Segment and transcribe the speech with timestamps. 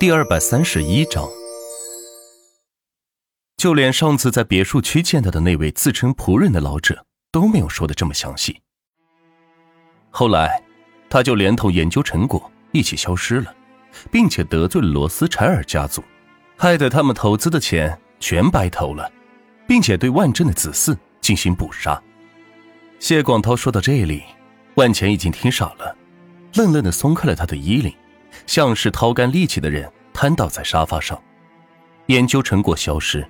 [0.00, 1.24] 第二百三十一章，
[3.56, 8.60] 就连上次在别墅区见到的那位自称仆人的老者都没有说的这么详细。
[10.10, 10.60] 后来，
[11.08, 13.54] 他就连同研究成果一起消失了，
[14.10, 16.02] 并且得罪了罗斯柴尔家族，
[16.56, 19.10] 害得他们投资的钱全白投了，
[19.66, 22.02] 并且对万镇的子嗣进行捕杀。
[22.98, 24.24] 谢广涛说到这里，
[24.74, 25.96] 万钱已经听傻了，
[26.54, 27.94] 愣愣的松开了他的衣领。
[28.46, 31.20] 像是掏干力气的人瘫倒在沙发上，
[32.06, 33.26] 研究成果消失，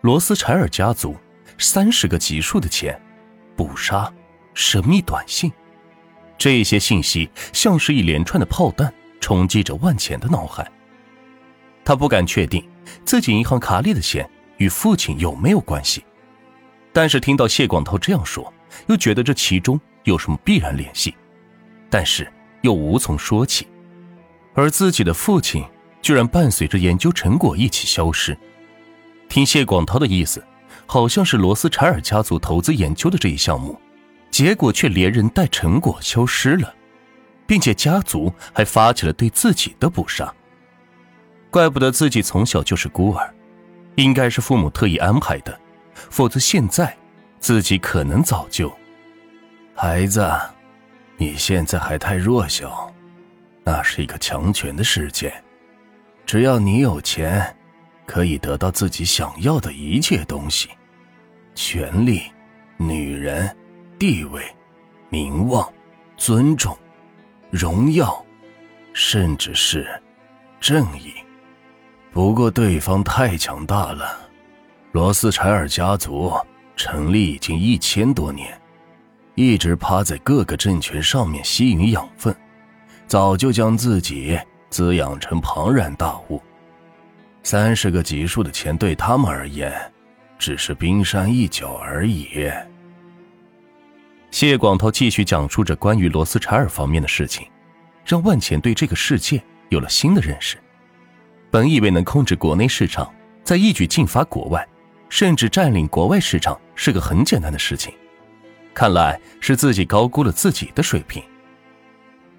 [0.00, 1.16] 罗斯柴尔家族
[1.58, 3.00] 三十个级数的钱，
[3.56, 4.12] 捕杀，
[4.54, 5.52] 神秘短信，
[6.36, 10.70] 这些信息像是一连串的炮弹冲击着万钱的脑海。
[11.84, 12.68] 他不敢确定
[13.04, 16.04] 自己银行卡里的钱与父亲有没有关系，
[16.92, 18.52] 但是听到谢广涛这样说，
[18.88, 21.14] 又觉得这其中有什么必然联系，
[21.88, 22.30] 但是
[22.62, 23.66] 又无从说起。
[24.56, 25.62] 而自己的父亲
[26.02, 28.36] 居然伴随着研究成果一起消失。
[29.28, 30.44] 听谢广涛的意思，
[30.86, 33.78] 好像是罗斯柴尔家族投资研究的这一项目，
[34.30, 36.74] 结果却连人带成果消失了，
[37.46, 40.32] 并且家族还发起了对自己的捕杀。
[41.50, 43.34] 怪不得自己从小就是孤儿，
[43.96, 45.58] 应该是父母特意安排的，
[45.94, 46.96] 否则现在
[47.38, 48.72] 自己可能早就……
[49.74, 50.26] 孩子，
[51.18, 52.90] 你现在还太弱小。
[53.68, 55.34] 那是一个强权的世界，
[56.24, 57.56] 只要你有钱，
[58.06, 60.68] 可以得到自己想要的一切东西：
[61.52, 62.22] 权力、
[62.76, 63.54] 女人、
[63.98, 64.40] 地位、
[65.08, 65.68] 名望、
[66.16, 66.78] 尊重、
[67.50, 68.24] 荣耀，
[68.92, 69.84] 甚至是
[70.60, 71.12] 正义。
[72.12, 74.16] 不过对方太强大了，
[74.92, 76.32] 罗斯柴尔家族
[76.76, 78.56] 成立已经一千多年，
[79.34, 82.32] 一直趴在各个政权上面吸引养分。
[83.06, 86.42] 早就将自己滋养成庞然大物，
[87.44, 89.72] 三十个级数的钱对他们而言，
[90.38, 92.50] 只是冰山一角而已。
[94.32, 97.46] 谢广涛继续讲述着关于罗斯柴尔方面的事情，
[98.04, 100.58] 让万钱对这个世界有了新的认识。
[101.48, 103.14] 本以为能控制国内市场，
[103.44, 104.66] 再一举进发国外，
[105.08, 107.94] 甚至占领国外市场是个很简单的事情，
[108.74, 111.22] 看来是自己高估了自己的水平。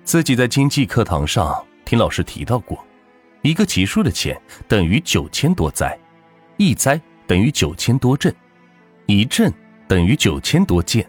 [0.07, 2.81] 自己在经济课堂上听老师提到过，
[3.41, 5.99] 一个级数的钱等于九千多灾，
[6.55, 6.97] 一灾
[7.27, 8.33] 等于九千多震，
[9.05, 9.53] 一震
[9.85, 11.05] 等于九千多件，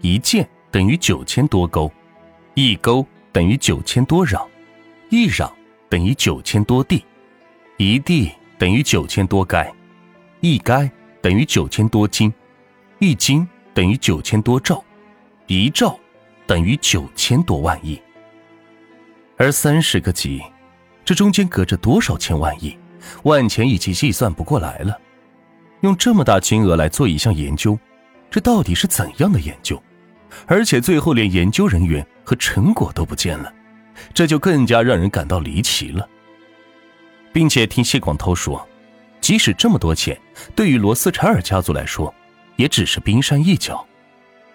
[0.00, 1.88] 一件等于九千多钩，
[2.54, 4.44] 一钩等于九千多壤，
[5.08, 5.48] 一壤
[5.88, 7.04] 等于九千多地，
[7.76, 8.28] 一地
[8.58, 9.72] 等于九千多该，
[10.40, 12.34] 一该等于九千多斤，
[12.98, 14.82] 一斤等于九千多兆，
[15.46, 15.96] 一兆
[16.44, 18.02] 等于九千多万亿。
[19.42, 20.40] 而三十个级，
[21.04, 22.78] 这中间隔着多少千万亿，
[23.24, 24.96] 万钱已经计算不过来了。
[25.80, 27.76] 用这么大金额来做一项研究，
[28.30, 29.82] 这到底是怎样的研究？
[30.46, 33.52] 而且最后连研究人员和成果都不见了，
[34.14, 36.08] 这就更加让人感到离奇了。
[37.32, 38.64] 并且听谢广涛说，
[39.20, 40.16] 即使这么多钱，
[40.54, 42.14] 对于罗斯柴尔家族来说，
[42.54, 43.84] 也只是冰山一角。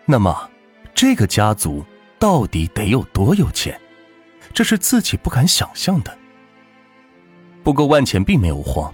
[0.06, 0.50] 那么，
[0.96, 1.84] 这个家族
[2.18, 3.78] 到底得有多有钱？
[4.57, 6.18] 这是自己不敢想象的。
[7.63, 8.91] 不过万钱并没有慌，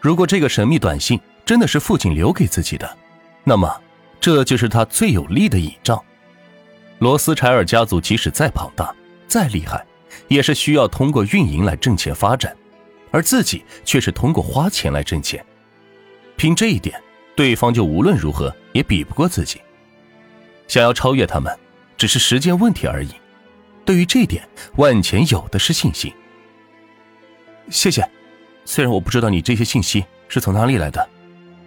[0.00, 2.96] 如果这个神秘短信真的是父亲留给自己的，
[3.42, 3.68] 那么
[4.20, 6.00] 这就是他最有力的倚仗。
[7.00, 8.94] 罗斯柴尔家族即使再庞大、
[9.26, 9.84] 再厉害，
[10.28, 12.56] 也是需要通过运营来挣钱发展，
[13.10, 15.44] 而自己却是通过花钱来挣钱。
[16.36, 17.02] 凭这一点，
[17.34, 19.60] 对方就无论如何也比不过自己。
[20.68, 21.52] 想要超越他们，
[21.96, 23.10] 只是时间问题而已。
[23.84, 26.12] 对于这点，万钱有的是信心。
[27.70, 28.08] 谢谢，
[28.64, 31.06] 虽然我不知道你这些信息是从哪里来的，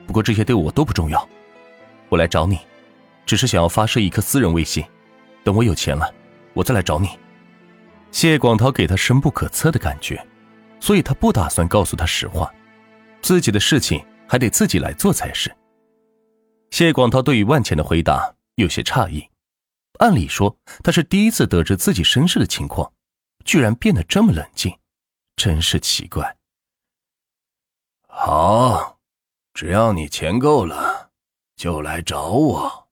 [0.06, 1.28] 不过这些对我都不重要。
[2.10, 2.60] 我来找你，
[3.26, 4.84] 只是想要发射一颗私人卫星，
[5.44, 6.14] 等我有钱了，
[6.54, 7.10] 我再来找你。
[8.12, 10.26] 谢广涛给他深不可测的感觉，
[10.80, 12.52] 所以他不打算告诉他实话，
[13.22, 15.52] 自己的事情还得自己来做才是。
[16.72, 19.28] 谢广涛对于万钱的回答有些诧异。
[20.00, 22.92] 按理说，他是第一次得知自己身世的情况，
[23.44, 24.78] 居然变得这么冷静，
[25.36, 26.38] 真是奇怪。
[28.08, 29.00] 好，
[29.54, 31.12] 只要你钱够了，
[31.56, 32.88] 就来找我。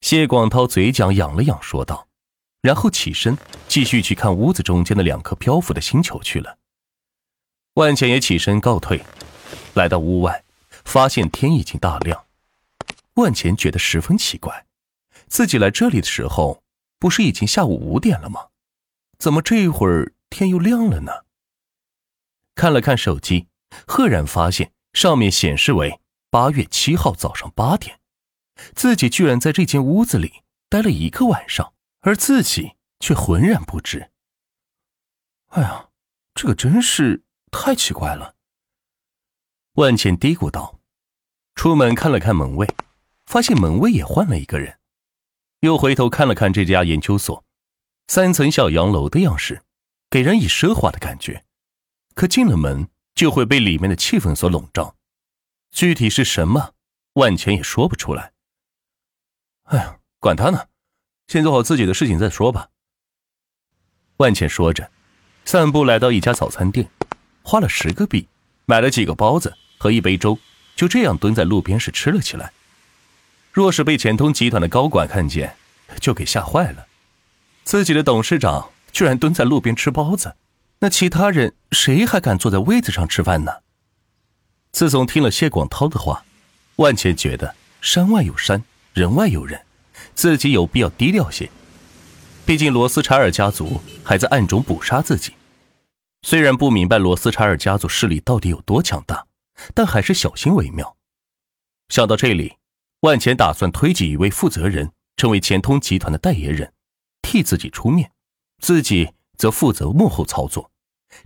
[0.00, 2.08] 谢广涛嘴角扬了扬，说道，
[2.62, 3.36] 然后起身
[3.68, 6.58] 继续去看屋子中间的两颗漂浮的星球去了。
[7.74, 9.04] 万茜也起身告退，
[9.74, 10.44] 来到屋外，
[10.84, 12.26] 发现天已经大亮。
[13.14, 14.66] 万茜觉得十分奇怪。
[15.30, 16.62] 自己来这里的时候，
[16.98, 18.48] 不是已经下午五点了吗？
[19.16, 21.24] 怎么这会儿天又亮了呢？
[22.56, 23.46] 看了看手机，
[23.86, 26.00] 赫然发现上面显示为
[26.30, 28.00] 八月七号早上八点，
[28.74, 34.10] 自己居然在这间屋子里待了一个晚上，而自己却浑然不知。
[35.50, 35.90] 哎呀，
[36.34, 37.22] 这个真是
[37.52, 38.34] 太奇怪了。
[39.74, 40.80] 万茜嘀咕道。
[41.54, 42.66] 出门看了看门卫，
[43.26, 44.79] 发现门卫也换了一个人，
[45.60, 47.44] 又回头看了看这家研究所，
[48.08, 49.62] 三层小洋楼的样式，
[50.08, 51.44] 给人以奢华的感觉。
[52.14, 54.96] 可进了门就会被里面的气氛所笼罩，
[55.70, 56.72] 具体是什么，
[57.14, 58.32] 万钱也说不出来。
[59.64, 60.66] 哎呀，管他呢，
[61.28, 62.70] 先做好自己的事情再说吧。
[64.16, 64.90] 万茜说着，
[65.44, 66.90] 散步来到一家早餐店，
[67.42, 68.28] 花了十个币
[68.64, 70.38] 买了几个包子和一杯粥。
[70.74, 72.54] 就这样蹲在路边是吃了起来。
[73.52, 75.56] 若是被钱通集团的高管看见，
[76.00, 76.86] 就给吓坏了。
[77.64, 80.36] 自己的董事长居然蹲在路边吃包子，
[80.78, 83.52] 那其他人谁还敢坐在位子上吃饭呢？
[84.72, 86.24] 自从听了谢广涛的话，
[86.76, 88.62] 万茜觉得山外有山，
[88.94, 89.60] 人外有人，
[90.14, 91.50] 自己有必要低调些。
[92.46, 95.34] 毕竟罗斯柴尔家族还在暗中捕杀自己。
[96.22, 99.26] 虽然不明白罗斯柴尔家族势力到底有多强大。
[99.74, 100.96] 但还是小心为妙。
[101.90, 102.54] 想到这里，
[103.00, 106.72] 万钱打算推举一位负责人，成为钱通集团的代言人，
[107.22, 108.12] 替自己出面，
[108.58, 110.70] 自己则负责幕后操作，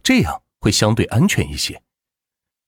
[0.03, 1.83] 这样会相对安全一些。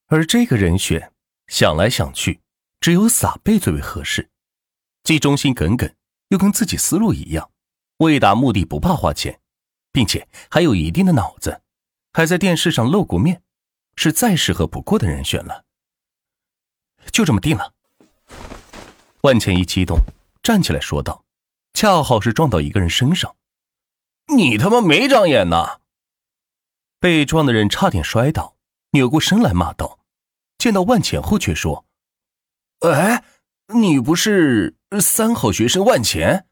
[0.06, 1.12] 而这个人选，
[1.46, 2.40] 想来想去，
[2.80, 4.30] 只有撒贝最为合适，
[5.04, 5.94] 既忠心耿耿，
[6.28, 7.50] 又跟自己思路一样，
[7.98, 9.40] 为达目的不怕花钱，
[9.92, 11.62] 并且还有一定的脑子，
[12.12, 13.42] 还在电视上露过面。
[13.98, 15.64] 是再适合不过的人选了，
[17.10, 17.72] 就这么定了。
[19.26, 19.98] 万茜一激动，
[20.40, 21.24] 站起来说道
[21.74, 23.34] ：“恰好是撞到一个人身上，
[24.28, 25.80] 你他妈没长眼呐！”
[27.00, 28.56] 被撞的人差点摔倒，
[28.92, 29.98] 扭过身来骂道
[30.58, 31.84] ：“见到万茜后却说
[32.86, 33.24] ：‘哎，
[33.74, 36.46] 你不是三好学生万钱？’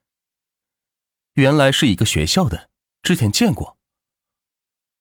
[1.35, 2.71] 原来是一个学校的，
[3.03, 3.79] 之前见过。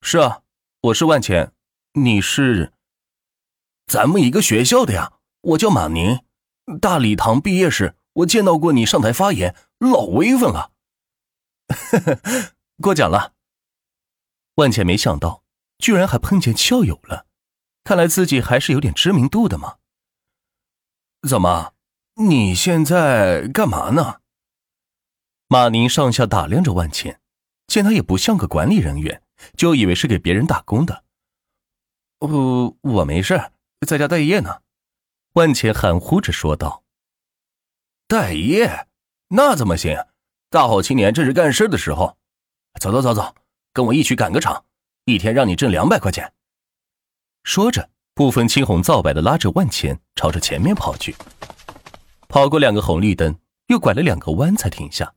[0.04, 0.44] 是啊，
[0.82, 1.54] 我是万钱。”
[1.98, 2.72] 你是
[3.88, 6.24] 咱们一个学校的呀，我叫马宁。
[6.80, 10.72] 大礼堂毕业时，我见到过你上台发言，老威风了。
[12.82, 13.34] 过奖了。
[14.56, 15.44] 万茜没想到，
[15.78, 17.26] 居然还碰见校友了，
[17.84, 19.78] 看来自己还是有点知名度的嘛。
[21.28, 21.74] 怎么，
[22.16, 24.22] 你现在干嘛呢？
[25.48, 27.20] 马宁上下打量着万茜，
[27.68, 29.22] 见他也不像个管理人员，
[29.58, 31.04] 就以为是给别人打工的。
[32.20, 33.52] 不，我没事，
[33.86, 34.62] 在家待业呢。”
[35.34, 36.84] 万茜含糊着说道。
[38.08, 38.88] “待业？
[39.30, 39.98] 那怎么行？
[40.50, 42.18] 大好青年正是干事的时候。
[42.80, 43.36] 走走走走，
[43.72, 44.66] 跟我一起赶个场，
[45.06, 46.34] 一天让你挣两百块钱。”
[47.44, 51.16] 说着，不分青红皂白的拉着万茜朝着前面跑去。
[52.28, 53.36] 跑过两个红绿灯，
[53.68, 55.16] 又拐了两个弯才停下。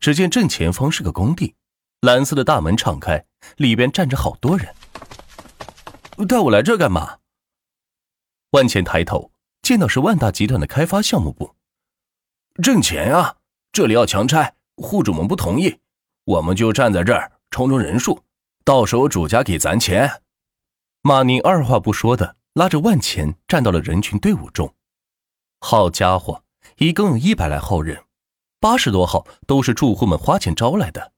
[0.00, 1.54] 只见正前方是个工地，
[2.00, 3.24] 蓝色的大门敞开，
[3.56, 4.74] 里边站着好多人。
[6.28, 7.18] 带我来这干嘛？
[8.50, 9.30] 万茜抬头
[9.66, 11.56] 见到是万达集团的开发项目部，
[12.62, 13.38] 挣钱啊！
[13.72, 15.80] 这里要强拆，户主们不同意，
[16.22, 18.22] 我们就站在这儿充充人数，
[18.64, 20.22] 到时候主家给咱钱。
[21.02, 24.72] 马宁二话不说的拉着万钱站到了人群队伍中。
[25.58, 26.44] 好家伙，
[26.76, 28.04] 一共有一百来号人，
[28.60, 31.12] 八十多号都是住户们花钱招来的。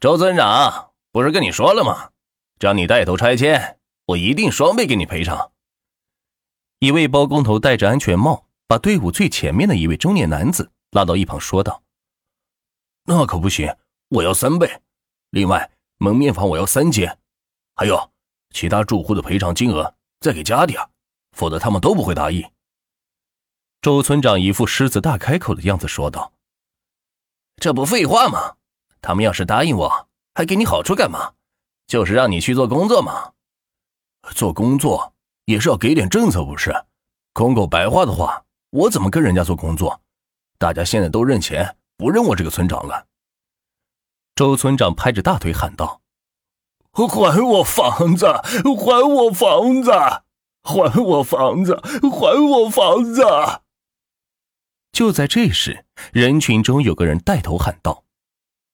[0.00, 2.10] 周村长不是跟你说了吗？
[2.58, 5.52] 只要你带头拆迁，我一定双倍给你赔偿。
[6.80, 11.82] 一位包工头戴着安全帽，把队伍最前面的一位中年男子拉到一旁，说道
[13.04, 13.76] ：“那可不行，
[14.08, 14.80] 我要三倍。
[15.28, 17.18] 另外，门面房我要三间，
[17.76, 18.10] 还有
[18.54, 20.80] 其他住户的赔偿金额再给加点，
[21.36, 22.50] 否则他们都不会答应。”
[23.82, 26.32] 周村长一副狮子大开口的样子说道
[27.60, 28.56] ：“这不废话吗？
[29.02, 31.34] 他们要是答应我，还给你好处干嘛？”
[31.86, 33.34] 就是让你去做工作嘛，
[34.34, 35.12] 做工作
[35.44, 36.74] 也是要给点政策不是？
[37.32, 40.00] 空口白话的话，我怎么跟人家做工作？
[40.58, 43.06] 大家现在都认钱，不认我这个村长了。
[44.34, 46.00] 周村长拍着大腿喊道
[46.92, 48.26] ：“还我房子！
[48.26, 49.92] 还我房子！
[50.62, 51.80] 还我房子！
[52.10, 53.22] 还我房子！”
[54.92, 58.04] 就在这时，人群中有个人带头喊道：“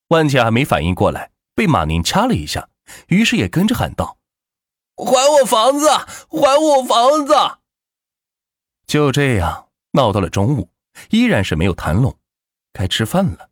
[0.08, 2.68] 万茜还没反应过来，被马宁掐了一下。”
[3.08, 4.18] 于是也跟着喊道
[4.96, 7.34] ：“还我房子，还我房子！
[8.86, 10.70] 就这样闹到了中午，
[11.10, 12.18] 依然是没有谈拢。
[12.72, 13.50] 该吃饭了，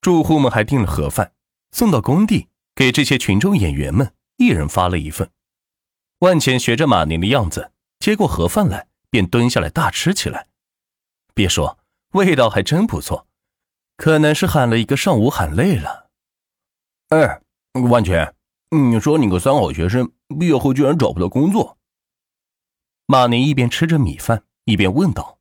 [0.00, 1.32] 住户们还订了盒饭，
[1.72, 5.30] 送到工地给这些群众演员们一人发了一份。
[6.20, 10.48] 万全学着马宁的样子接过盒饭来，便蹲下来大吃起来。
[11.34, 11.78] 别说，
[12.12, 13.26] 味道还真不错。
[13.96, 16.08] 可能是喊了一个上午喊累了。
[17.10, 17.40] 哎，
[17.88, 18.34] 万全，
[18.70, 20.10] 你说你个三好学生。
[20.38, 21.78] 毕业后居然找不到工作。
[23.06, 25.39] 马宁一边吃着米饭一边问道